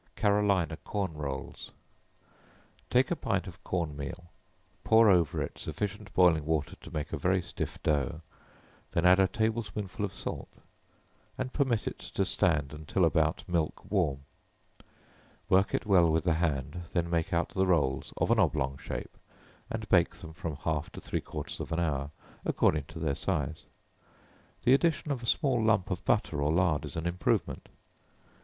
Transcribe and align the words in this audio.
Carolina 0.15 0.77
Corn 0.83 1.13
Rolls. 1.13 1.69
Take 2.89 3.11
a 3.11 3.15
pint 3.15 3.45
of 3.45 3.63
corn 3.63 3.95
meal; 3.95 4.31
pour 4.83 5.11
over 5.11 5.43
it 5.43 5.59
sufficient 5.59 6.11
boiling 6.15 6.43
water 6.43 6.75
to 6.77 6.89
make 6.89 7.13
a 7.13 7.17
very 7.19 7.39
stiff 7.39 7.77
dough, 7.83 8.21
then 8.93 9.05
add 9.05 9.19
a 9.19 9.27
table 9.27 9.61
spoonful 9.61 10.03
of 10.03 10.11
salt, 10.11 10.49
and 11.37 11.53
permit 11.53 11.85
it 11.85 11.99
to 11.99 12.25
stand 12.25 12.73
until 12.73 13.05
about 13.05 13.47
milk 13.47 13.91
warm; 13.91 14.21
work 15.49 15.71
it 15.75 15.85
well 15.85 16.11
with 16.11 16.23
the 16.23 16.33
hand, 16.33 16.81
then 16.93 17.07
make 17.07 17.31
out 17.31 17.49
the 17.49 17.67
rolls, 17.67 18.11
of 18.17 18.31
an 18.31 18.39
oblong 18.39 18.79
shape, 18.79 19.15
and 19.69 19.87
bake 19.87 20.15
them 20.15 20.33
from 20.33 20.55
half 20.63 20.91
to 20.93 20.99
three 20.99 21.21
quarters 21.21 21.59
of 21.59 21.71
an 21.71 21.79
hour, 21.79 22.09
according 22.43 22.85
to 22.85 22.97
their 22.97 23.13
size. 23.13 23.65
The 24.63 24.73
addition 24.73 25.11
of 25.11 25.21
a 25.21 25.27
small 25.27 25.63
lump 25.63 25.91
of 25.91 26.03
butter 26.05 26.41
or 26.41 26.51
lard 26.51 26.85
is 26.85 26.95
an 26.95 27.05
improvement. 27.05 27.69